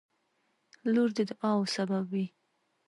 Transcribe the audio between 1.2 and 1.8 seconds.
دعاوو